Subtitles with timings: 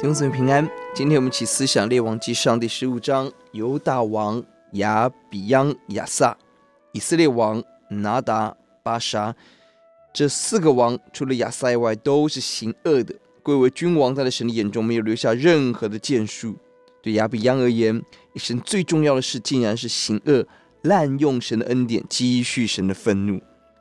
[0.00, 4.42] 弟兄姊妹平安，今天我们一起思想列王记上第十五章，犹大王
[4.72, 6.34] 亚比央、亚撒，
[6.92, 9.36] 以色列王拿达、巴沙，
[10.14, 16.56] 这四个王除了亚撒以外都是行恶的，贵为君王，在神的眼中没有留下任何的建树。
[17.02, 20.46] 对亚比央而言，一生最重要的事竟然是行恶，
[20.80, 23.38] 滥用神的恩典，积蓄神的愤怒。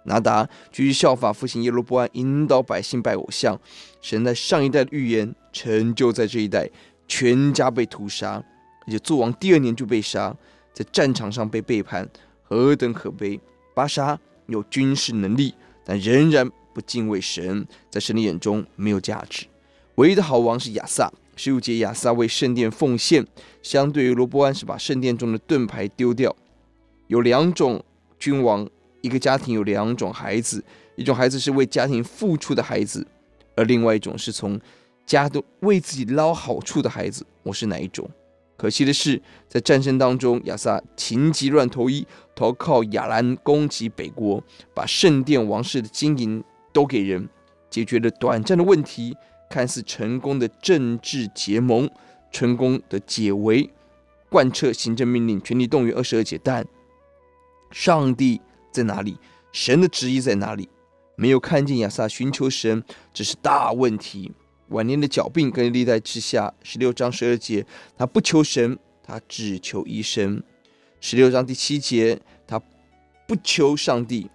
[0.10, 3.58] 拿达继续效法父亲耶罗波安，引导百姓拜偶像。
[4.02, 6.68] 神在上一代的预言成就在这一代，
[7.08, 8.44] 全家被屠杀，
[8.88, 10.36] 而且做王第二年就被杀，
[10.74, 12.10] 在战场上被背叛，
[12.42, 13.40] 何等可悲！
[13.76, 15.54] 巴沙有军事能力，
[15.86, 19.46] 但仍然不敬畏神，在神的眼中没有价值。
[19.96, 23.24] 唯一的好王是亚撒，十五节亚撒为圣殿奉献，
[23.62, 26.36] 相对于罗波安是把圣殿中的盾牌丢掉。
[27.06, 27.84] 有两种
[28.18, 28.68] 君王。
[29.02, 30.64] 一个家庭有两种孩子，
[30.96, 33.06] 一种孩子是为家庭付出的孩子，
[33.56, 34.60] 而另外一种是从
[35.06, 37.26] 家中为自己捞好处的孩子。
[37.44, 38.10] 我是哪一种？
[38.58, 44.44] 可惜的是，在战争当中，亚萨情急乱投医，投靠亚兰攻击北国，
[44.74, 46.44] 把圣殿王室的金银
[46.74, 47.30] 都给人，
[47.70, 49.16] 解决了短暂的问题，
[49.50, 51.90] 看似成功的政治结盟，
[52.34, 53.70] 成功的解围，
[54.28, 56.68] 贯彻行政命令，全体动员二十二节，但
[57.72, 58.42] 上帝。
[58.72, 59.18] 在哪里？
[59.52, 60.70] 神的旨意在哪里？
[61.16, 64.32] 没有看见亚撒寻求神，这是大问题。
[64.70, 67.66] 晚年的脚病跟历代志下十六章十二节，
[67.98, 70.42] 他不求神，他只求医生。
[71.02, 72.62] 十六章第七节，他
[73.28, 74.30] 不求上帝，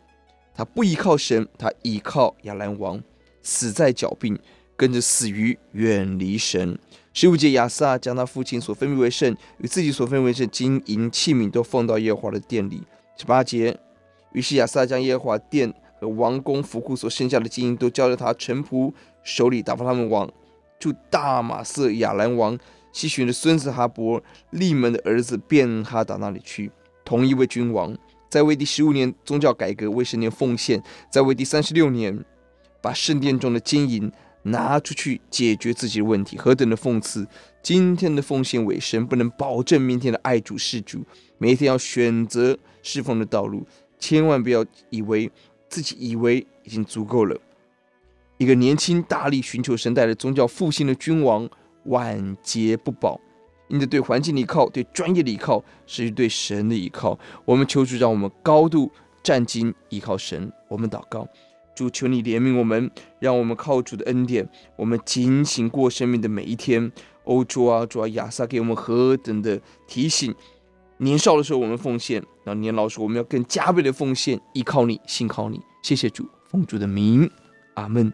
[0.55, 3.02] 他不依靠神，他依靠亚兰王，
[3.40, 4.38] 死在脚病，
[4.77, 6.77] 跟着死于远离神。
[7.12, 12.82] 十五节，亚撒将他父亲所分别为圣与自己所分为圣金银器皿都放到耶和华的殿里。
[13.16, 13.78] 十八节。
[14.34, 20.30] 于是亚撒将耶和华殿和王宫府库所剩下的金银都交在他臣仆手里，打发他们往
[20.78, 22.58] 住大马色亚兰王
[22.92, 26.70] 希旬的孙子哈伯利门的儿子便哈达那里去。
[27.05, 27.96] 同一位君王，
[28.28, 32.24] 在位第十五年宗教改革为神殿奉献，在位第三十六年
[32.80, 34.11] 把圣殿中的金银
[34.42, 37.27] 拿出去解决自己的问题，何等的讽刺！
[37.62, 41.02] 今天的奉献为神，不能保证明天的爱主事主，
[41.39, 43.67] 每一天要选择侍奉的道路。
[44.07, 45.31] 千万不要以为
[45.67, 47.35] 自己以为已经足够了。
[48.37, 51.48] 一个年轻、大力寻求神带来宗教复兴的君王，
[51.85, 53.19] 晚节不保，
[53.69, 57.19] 因着对环境的依靠、对专业的依靠，是对神的依靠。
[57.47, 58.92] 我们求主让我们高度
[59.23, 60.53] 站紧，依靠神。
[60.69, 61.27] 我们祷告，
[61.75, 62.91] 主求你怜悯我们，
[63.21, 66.92] 让我们靠主的恩典，我们警醒过生命的每一天。
[67.25, 70.35] 欧主啊，主啊，亚撒给我们何等的提醒。
[70.98, 75.60] 年少的时候，我们奉献；那年老时候，我们要更加倍的奉献，依靠你，信靠你。
[75.82, 77.28] 谢谢主，奉主的名，
[77.74, 78.12] 阿门。